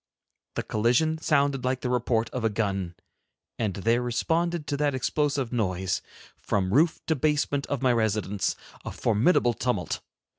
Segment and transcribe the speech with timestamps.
[0.55, 2.95] The collision sounded like the report of a gun,
[3.59, 6.01] and there responded to that explosive noise,
[6.39, 9.99] from roof to basement of my residence, a formidable tumult.